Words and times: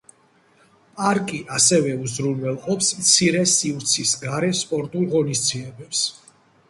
პარკი, 1.01 1.41
ასევე, 1.57 1.91
უზრუნველყოფს 2.07 2.89
მცირე 3.01 3.43
სივრცის 3.55 4.15
გარე 4.25 4.51
სპორტულ 4.63 5.07
ღონისძიებებს. 5.13 6.03